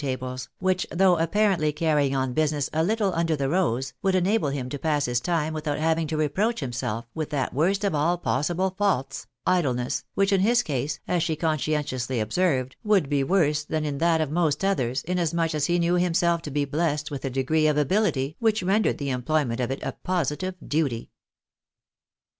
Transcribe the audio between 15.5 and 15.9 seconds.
as he